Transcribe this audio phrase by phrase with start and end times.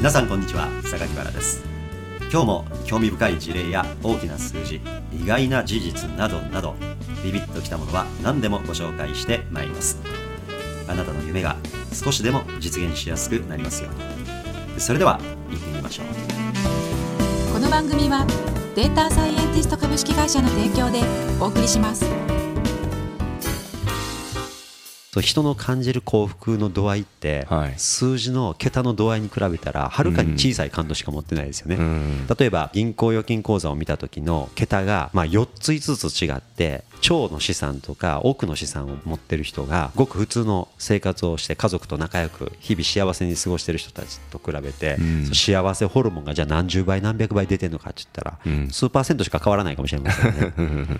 [0.00, 1.62] 皆さんこんにちは榊原です。
[2.32, 4.80] 今日も興味深い事例や大きな数字
[5.12, 6.74] 意外な事実などなど
[7.22, 9.98] ビビッときたものは何でもご紹介してまいります。
[10.88, 11.54] あなたの夢が
[11.92, 14.80] 少しでも実現しやすくなりますように。
[14.80, 17.52] それでは行ってみましょう。
[17.52, 18.24] この番組は
[18.74, 21.02] データサイエンティスト株式会社の提供で
[21.38, 22.06] お送りします。
[25.12, 27.74] そう人の感じる幸福の度合いって、はい。
[27.76, 32.26] 数字の桁の度合いに比べたらはるかに小さい感度しか持ってないですよね、うん。
[32.38, 44.98] 例えば銀行預金口座を見た時の桁がまあ4つ5つ違って超の資産とか多くの資産を持ってる人がごく普通の生活をして家族と仲良く日々幸せに過ごしてる人たちと比べて、
[45.32, 48.70] 幸せホルモンがじゃあ何十倍何百倍出てるのかって言ったら、うん。
[48.70, 50.52] 数パーセントしか変わらないかもしれませんね。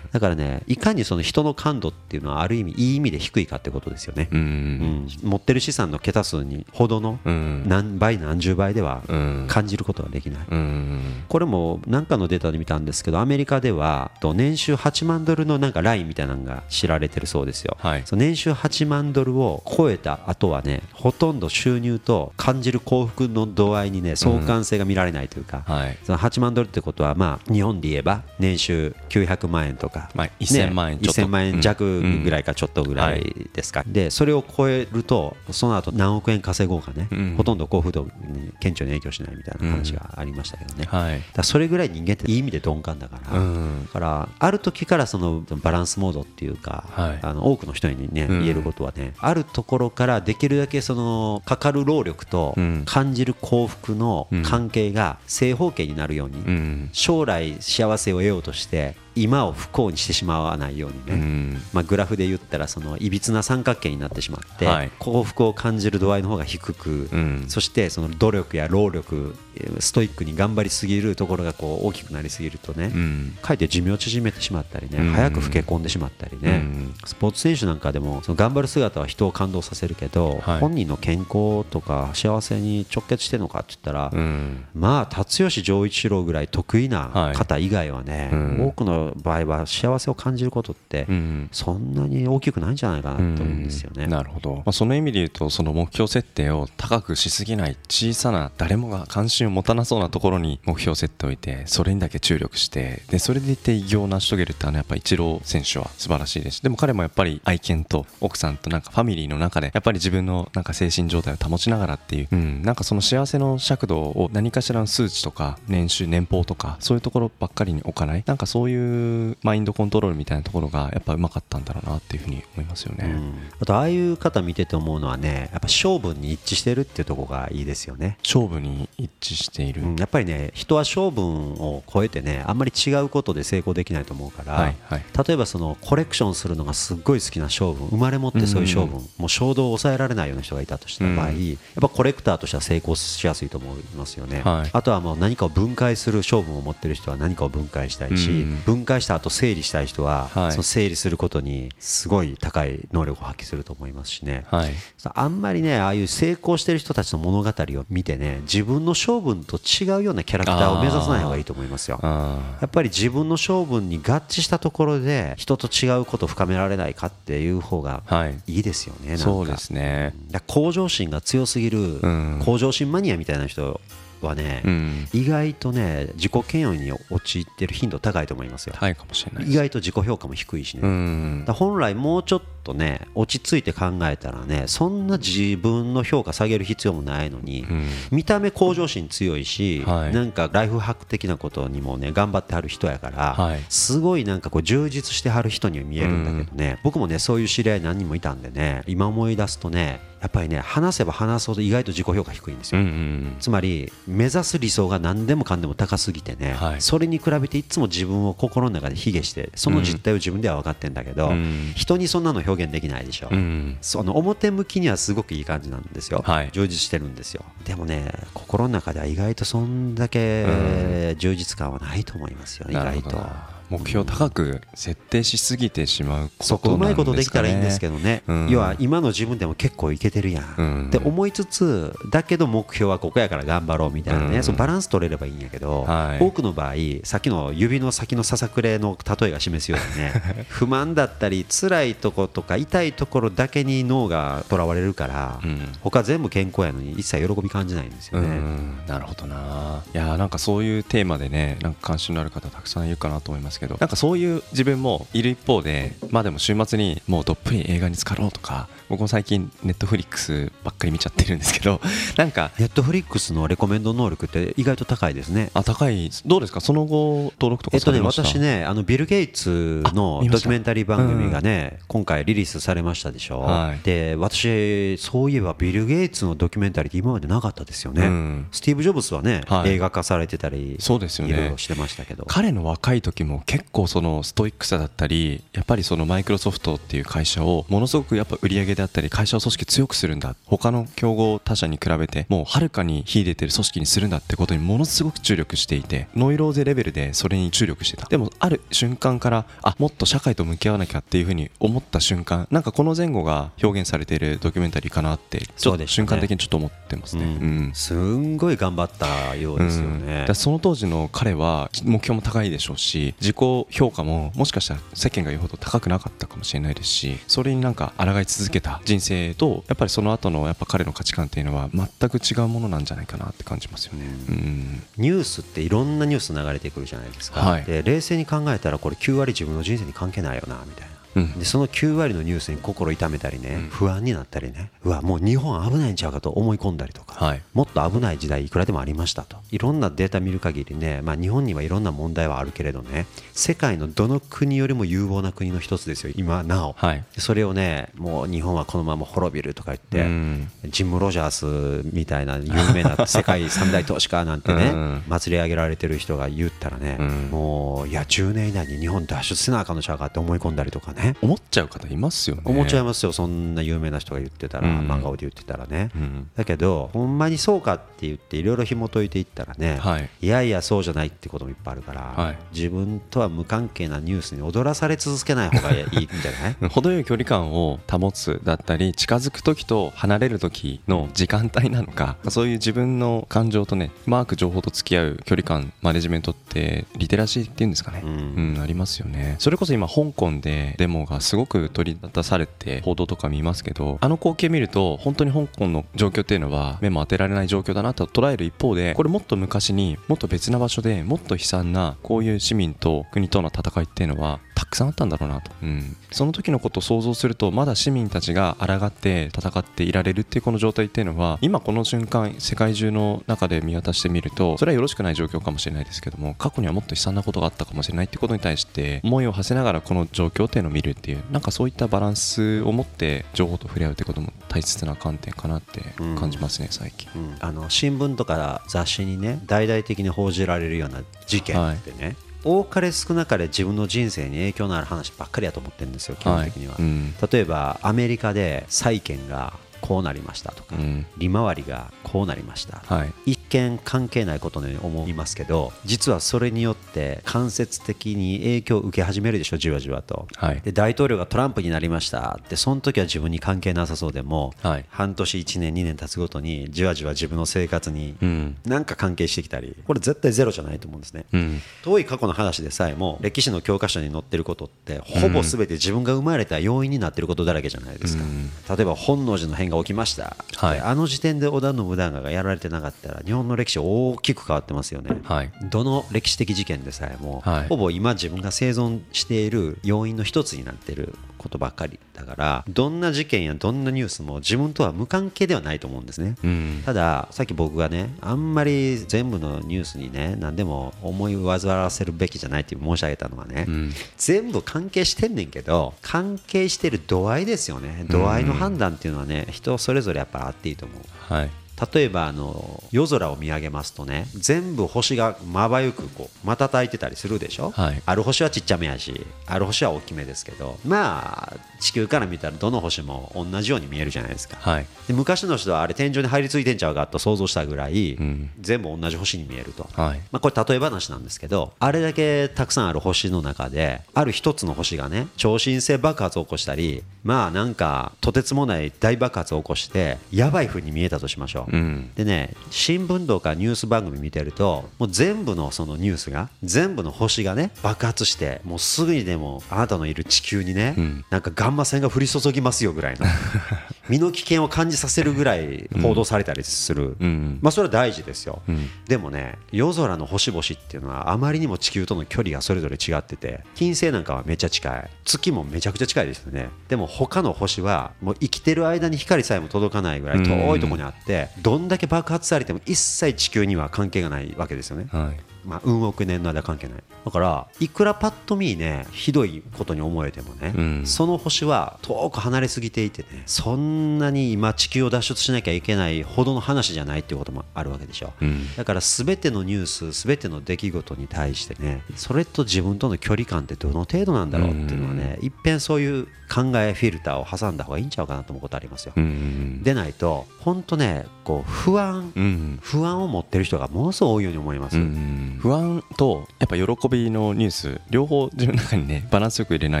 [0.12, 4.42] だからねいかにその人の感度っていうのはある意味いい意味で低いかってことですよね、ううん。
[4.42, 7.64] ん持ってる資産の桁数にほどのうん。
[7.66, 9.46] 何倍何十倍ではうん。
[9.48, 11.24] 感じることができない、うん。
[11.28, 18.04] これも何かのデータで見たんですけどアメリカではと年収8万ドルのなんかラインみたいなのが知られてるそうですよ、はい。
[18.12, 25.98] 年収8万ドルを超えた後はねほとんど収入と感じる幸福の度合いにね相関性が見られないというか、はい。
[26.04, 31.22] その8万ドルってことはまあ日本で言えば年収900万円とか、まあ1000万円ちょっと。
[31.22, 33.48] 1000万円弱ぐらいかちょっとぐらい。
[33.52, 37.34] ですか、でそれを超えるとその後何億円稼ごうかね、うん。
[37.36, 41.22] ほとんど幸福度に顕著に影響しないみたいな話がありましたけどね、はい。
[41.32, 43.86] だそれぐらい人間っていい意味で鈍感だから、うん。
[43.86, 47.18] だからある時からそのバランスモードっていうか、はい。
[47.22, 48.40] あの多くの人にねうん。
[48.40, 52.82] 言えることはね、あるところからできるだけそのかかる労力とうん。
[52.84, 56.90] 感じる幸福の関係が正方形になるように、うん。
[56.92, 61.62] 将来幸せを得ようとして今を不幸にしてしまわないようにね、うん。
[61.72, 64.90] まあ、グラフで言ったらそのいびつな三角形になってしまって、はい。
[64.98, 67.44] 幸福を感じる度合いの方が低く、うん。
[67.48, 69.47] そしてその努力や労力えー
[69.80, 73.38] ストイックに頑張りすぎるところがこう大きくなりすぎるとね、うん。
[73.42, 75.12] かえって寿命を縮めてしまったりね、うん。
[75.12, 76.94] 早く老け込んでしまったりね、うん。
[77.04, 80.60] スポーツ選手なんかでもその頑張る姿は人を感動させるけど、はい。
[80.60, 84.64] 本人の健康とか幸せに直結してるのかって言ったら、うん。
[84.74, 87.34] まあ辰吉丈一郎ぐらい得意なはい。
[87.34, 88.66] 方以外はね、うん。
[88.66, 91.48] 多くの場合は幸せを感じることって、うん。
[91.52, 94.06] そんなに大きくないんじゃないかなと思うんですよね。
[94.06, 123.06] なるほど、まあ、その意味で言うとその目標設定を高くしすぎない小さな誰もが関心を持たなそうなところに目標設定を置いてそれにだけ注力してでそれでいて偉業を成し遂げるってあのやっぱイチロー選手は素晴らしいですでも彼もやっぱり愛犬と奥さんとなんかファミリーの中でやっぱり自分のなんか精神状態を保ちながらっていう、うん、なんかその幸せの尺度を何かしらの数値とか年収年俸とかそういうところばっかりに置かないなんかそういうマインドコントロールみたいなところがやっぱうまかったんだろうなっていうふうに思いますよね。
[123.06, 128.18] うんあとああいう方見てて思うのはねやっぱ勝負に一致してるっていうところがいいですよね。
[128.24, 135.04] 勝負に一致している、うんやっぱりね人は勝負を超えてねあんまり違うことで成功できないと思うから、はいはい。
[135.26, 141.48] 例えばそのコレクションするのがすっごい好きな勝負生まれ持ってそういう勝負、もう衝動を抑えられないような人がいたとした場合、うん。
[141.50, 144.70] やっぱコレクターとしては成功しやすいと思いますよね、はい。
[144.72, 150.52] あとはもう何かを分解する勝負を持ってる人は何かを分解したいし、うん分解した後整理したい人は、はい。
[150.52, 154.70] その整理することにすごい高い能力を発揮すると思いますしね、はい。
[155.14, 161.98] あんまりねああいう成功してる人たちの物語を見てね自分の性分と違うようなキャラクターを目指さない方がいいと思いますよ。
[162.02, 168.02] あやっぱり自分の性分に合致したところで人と違うことを深められないかっていう方が
[168.46, 168.52] い。
[168.56, 169.24] いいですよねなんか。
[169.24, 170.14] そうですね。
[170.46, 172.40] 向上心が強すぎるん。
[172.44, 173.80] 向上心マニアみたいな人
[174.20, 175.08] はね、うん。
[175.12, 187.88] 意外とね自己嫌悪に陥ってる頻度高いと思いますよ、高いかもしれない意外と自己評価も低いしね、本来もうちょっとね落ち着いて考えたらねそんな自分の評価下げる必要もないのに、ん。
[188.10, 190.14] 見た目向上心強いし、はい。
[190.14, 193.64] なんかライフハック的なことにもね頑張ってはる人やから、はい。
[193.68, 203.36] すごいなんかこう充実してはる人には見えるんだけどね、僕もねそういう知り合い何人もいたんでね今思い出すとねやっぱりね話せば話すほど意外と自己評価低いんですうよ、んうん。
[203.38, 206.80] つまり目指す理想が何でもかんでも高すぎてね、はい。
[206.80, 211.72] それに比べていつも自分を心の中で卑下してその実態を自分では分かってんだけど、うん。
[211.76, 213.78] 人にそんなの表現できないでしょ、うん。
[213.80, 216.50] その表向きにはすごくいい感じなんですよ、はい。
[216.52, 217.44] 充実してるんですよ。
[217.64, 223.26] でもね心の中では意外とそんだけ充実感はないと思いますよ意外と
[223.70, 228.48] 目標高く設定しすぎてしまうそこうまいことできたらいいんですけどね、うん。
[228.48, 230.86] 要は今の自分でも結構いけてるやん、うん。
[230.88, 234.42] って思いつつだけど目標はここやから頑張ろうみたいなね、うん。
[234.42, 236.24] そのバランス取れればいいんやけど、はい。
[236.24, 236.74] 多くの場合
[237.04, 240.12] さっきの指の先のささくれの例えが示すようにね
[240.48, 245.68] 不満だったり辛いところとか痛いところだけに脳がとらわれるから、うん。
[245.82, 248.28] 他全部健康やのに一切喜び感じないんですようね。
[248.28, 248.78] ん。
[248.86, 249.82] なるほどな。
[249.94, 261.80] いやーなんかそういうテーマでねなんか関心のある方たくさんいるかなと思いますけどなんかそういう自分もいる一方でまあでも週末にもうどっぷり映画に浸かろうとか僕も最近ネットフリックスばっかり見ちゃってるんですけど
[262.16, 265.50] なんかネットフリックスのレコメンド能力って意外と高いですね。
[265.54, 266.10] あ高い。
[266.24, 266.60] どうですか？
[266.60, 273.80] その後登録とかえっとね、私ね、あのビル・ゲイツのドキュメンタリー番組がね、今回リリースされましたでしょ、はい。
[273.84, 278.46] で私、そういえばビル・ゲイツのドキュメンタリーって今までなかったですよね、うん。
[278.52, 279.70] スティーブ・ジョブズはね、はい。
[279.70, 281.34] 映画化されてたり、そうですよね。
[281.34, 290.36] いろいろしてましたけど、彼の若い時も結構そのストイックさだったりやっぱりそのマイクロソフトっていう会社をものすごくやっぱ売り上げであったり会社を組織強くするんだ。
[290.44, 298.06] 他の競合他社に比べてもうはるかに秀でてる組織にするんだってことにものすごく注力していてノイローゼレベルでそれに注力してた。
[298.06, 307.30] でもある瞬間からあもっと社会と向き合わなきゃっていうふうに思った瞬間なんかこの前後が表現されているドキュメンタリーかなって瞬間的にちょっと思ってますね、うん。
[307.30, 307.70] うん。
[307.72, 310.00] すんごい頑張ったようですようん。
[310.06, 310.34] だねから。
[310.34, 324.06] その当時の彼は目標も高いでしょうし自己評価ももしかしたら世間が言うほど高くなかったかもしれないですしそれになんか抗い続けた人生とやっぱりその後のやっぱ彼の価値観っていうのは全く違うものなんじゃないかなって感じますよね。
[324.28, 330.97] うんニュースっていろんなニュース流れてくるじゃないですか、はいで冷静に考えたらこれ9割自分の人生に関係ないよなみたいな。
[331.16, 331.38] うん。
[331.38, 333.68] でその9割のニュースに心痛めたりね、うん。
[333.68, 337.42] 不安になったりねうわもう日本危ないんちゃうかと思い込んだりとか、はい。
[337.54, 339.36] もっと危ない時代いくらでもありましたと。
[339.50, 347.04] いろんなデータ見る限りね、まあ、日本にはいろんな問題はあるけれどね世界のどの国よりも有望な国の一つですよ今なお、はい。
[347.18, 350.50] それをねもう日本はこのまま滅びるとか言って、うん。
[350.66, 357.08] ジム・ロジャースみたいな有名な 世界三大投資家なんてね、うん祭り上げられてる人が言ったらね、うん。
[357.30, 362.42] もういや10年以内に日本脱出せなあかんのちゃうかって思い込んだりとかね思っちゃう方いますよね。
[362.44, 363.12] 思っちゃいますよ。
[363.12, 364.78] そんな有名な人が言ってたら、うん。
[364.90, 366.30] 漫画をで言ってたらね、うん。
[366.36, 370.08] だけどほんまにそうかって言っていろいろ紐解いていったらね、はい。
[370.20, 372.38] いやいやそうじゃないってこともいっぱいあるから、はい。
[372.54, 376.68] 自分とは無関係なニュースに踊らされ続けない方がいいんじゃない？
[376.70, 389.36] 程よい距離感を保つだったり近づく時と離れる時の時間帯なのかそういう自分の感情とねうまく情報と付き合う距離感マネジメントってリテラシーっていうんですかね、ううんんありますよね。
[389.38, 425.80] それこそ今香港でデモがすごく取り出されて報道とか見ますけどあの光景見ると本当に香港の状況っていうのは目も当てられない状況だなと捉える一方でこれもっと昔にもっと別な場所でもっと悲惨なこういう市民と国との戦いっていうのはくさんあったんだろうなと、うん、その時のことを想像するとまだ市民たちが抗って戦っていられるっていうこの状態っていうのは今この瞬間世界中の中で見渡してみるとそれはよろしくない状況かもしれないですけども過去にはもっと悲惨なことがあったかもしれないっていうことに対して思いを馳せながらこの状況っていうのを見るっていうなんかそういったバランスを持って情報と触れ合うってことも大切な観点かなって
[426.18, 427.08] 感じますね最近。
[427.14, 427.36] うん。
[427.40, 436.82] あの新聞とか雑誌にね大々的に報じられるような事件ってね、多かれ少なかれ自分の人生に影響のある話ばっかりやと思ってるんですよ基本的には、はい。
[436.82, 437.14] うん。
[437.30, 441.06] 例えばアメリカで債券がこうなりましたとか、うん。
[441.16, 443.12] 利回りがこうなりました、はい。
[443.26, 450.60] 一見関係ないことのように思いますけど実はそれによって間接的に影響を受け始めるでしょじわじわと、はい。
[450.60, 452.38] で大統領がトランプになりました。
[452.40, 454.84] ってその時は自分に関係なさそうでも、はい。
[454.90, 458.56] 半年1年2年経つごとにじわじわ自分の生活にうん。
[458.64, 461.62] なんか関係してきたりこれ絶対ゼロじゃないと思うんですね、うん。
[461.82, 468.50] 遠い過去の話でさえも歴史の教科書に載ってることってほぼ全て自分が生まれた要因になってることだらけじゃないですか、うん。
[468.76, 470.74] 例えば本能寺の変が起きました、はい。
[470.76, 475.50] であの時点で織田信長がやられてなかったら日本の歴史大きく変わってますよね、はい。
[475.70, 477.68] どの歴史的事件でさえも、はい。
[477.68, 486.82] ほぼ今自分が生存している要因の一つになっていることばっかりだからどんな事件やどんなニュースも自分とは無関係ではないと思うんですね、うん。
[486.84, 493.92] たださっき僕がねあんまり全部のニュースにね何でも思い煩わせるべきじゃないって申し上げたのはね、うん。
[494.16, 498.04] 全部関係してんねんけど関係してる度合いですよね。
[498.10, 501.34] 度合いの判断っていうのはね人それぞれやっぱあっていいと思う。
[501.34, 501.50] はい
[501.92, 508.02] 例えばあの夜空を見上げますとね全部星がまばゆくこう瞬いてたりするでしょ、はい。
[508.04, 514.86] ある星はちっちゃめやしある星は大きめですけどまあ地球から見たらどの星も同じように見えるじゃないですか、はい。
[515.06, 518.50] で昔の人はあれ天井に入り付いてんちゃうかと想像したぐらい、ん。
[518.60, 520.20] 全部同じ星に見えると、はい。
[520.32, 532.10] まあ、これ例え話なんですけどあれだけたくさんある星の中である一つの星がね超新星爆発を起こしたりまあなんかとてつもない大爆発を起こしてやばい風に見えたとしましょう、うん。
[532.14, 541.24] でね新聞とかニュース番組見てるともう全部のそのニュースが全部の星がね爆発してもうすぐにでもあなたのいる地球にね、ん。
[541.30, 543.26] なんかガンマ線が降り注ぎますよぐらいの
[544.08, 548.88] 身の危険を感じさせるぐらい報道されたりする、うんまあそれは大事ですよ、ん。
[549.06, 555.10] でもね夜空の星々っていうのはあまりにも地球との距離がそれぞれ違ってて金星なんかはめっちゃ近い。
[555.24, 556.70] 月もめちゃくちゃ近いですよね。
[556.88, 565.06] でも他の星はもう生きてる間に光さえも届かないぐらい遠いところにあってどんだけ爆発されても一切地球には関係がないわけですよね。
[565.10, 567.02] はいまあ、運億年の間関係ない。
[567.24, 571.06] だからいくらパッと見ねひどいことに思えてもね、うん。
[571.06, 578.74] その星は遠く離れすぎていてねそんなに今地球を脱出しなきゃいけないほどの話じゃないっていうこともあるわけでしょ、うん。
[578.76, 589.82] だから全てのニュース全ての出来事に対してねそれと自分との距離感ってどの程度なんだろうっていうのはねいっぺんそういう考えフィルターを挟んだ方がいいんちゃうかなと思うことありますよ、うん。
[589.82, 592.78] でないと本当ねこう不安うん。
[592.80, 600.00] 不安を持ってる人がものすごい多いように思います、うん不安とやっぱ喜びのニュース両方自分の中にね バランスよく入れな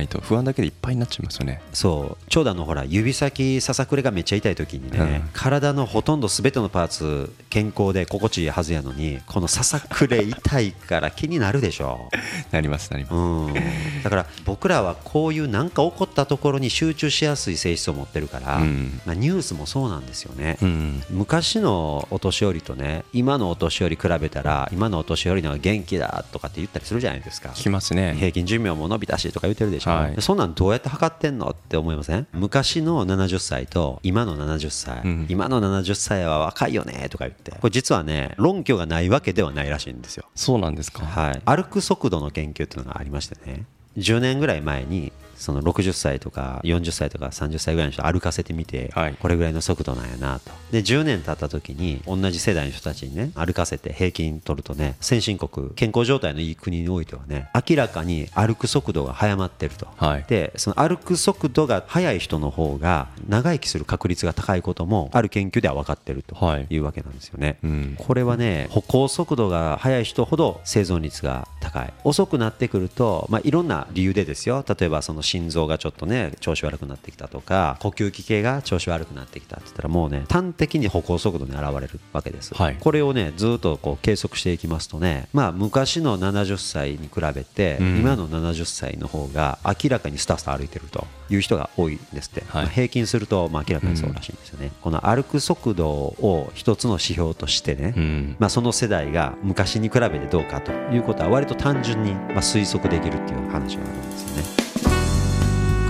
[0.00, 1.60] いと不安だけでいっぱいになっちゃいますよね。
[1.72, 2.24] そう。
[2.28, 5.30] 長男のほら指先ささくれがめっちゃ痛い時にね、うん。
[5.32, 12.08] 体のほとんど全てのパーツ健康で心地いいはずやのにこのささくれ痛いから気になるでしょ。
[12.52, 13.14] なりますなります。
[13.14, 13.54] うん、
[14.02, 19.00] だから僕らはこういう何か起こったところに集中しやすい性質を持ってるから、うん。
[19.06, 21.02] まあ、ニュースもそうなんですよね、うん。
[21.10, 28.14] 昔のお年寄りとね今のお年寄り比べたら今のお年寄りの方が元気だとかって言ったりするじゃないですか聞きますね。
[28.18, 30.14] 平均寿命も伸びたしとか言ってるでしょ、はい。
[30.14, 32.26] でそんなんどうやって測ってんのって思いません？
[32.32, 35.26] 昔の70歳と今の70歳、うん。
[35.28, 37.52] 今の70歳は若いよねとか言って。
[37.52, 40.24] これ実はね論拠がないわけではないらしいんですよ。
[40.34, 41.04] そうなんですか。
[41.04, 43.64] はい、歩く速度の研究っていうのがありましてね。
[43.96, 49.14] 10年ぐらい前にその60歳とか40歳とか30歳ぐらいの人歩かせてみて、はい。
[49.14, 50.50] これぐらいの速度なんやなと。
[50.72, 60.24] で10年経った時に同じ世代の人たちにね歩かせて平均取るとね先進国健康状態のいい国においてはね明らかに歩く速度が速まってると、はい。
[60.28, 66.66] でその歩く速度が速い人の方が長生きする確率が高いこともある研究では分かってるとはい。
[66.68, 67.94] いうわけなんですよね、うん。
[67.98, 71.92] これはね歩行速度が速い人ほど生存率が高い。
[72.04, 74.64] 遅くなってくると、まあ、いろんな理由でですよ。
[74.66, 82.76] 例えばその心臓がちょっとね調子悪くなってきたとか呼吸器系が調子悪くなってきたって言ったらもうね端的に歩行速度に現れるわけです、はい。
[82.80, 87.98] これをねずっとこう計測していきますとねまあ昔の70歳に比べて、うん。
[87.98, 92.62] 今の70歳の方が明らかにスタスタ歩いてるという人が多いんですって、はい。
[92.64, 98.36] まあ平均するとまあ明らかにそうらしいんですよね、この歩く速度を一つの指標としてね、うん。
[98.38, 104.57] まあ、その世代が昔に比べてどうかということは割と単純にまあ推測できるっていう話があるんですよね。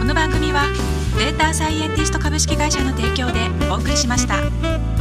[0.09, 0.63] この番組は
[1.19, 4.98] データサイエンティスト株式会社の提供でお送りしました。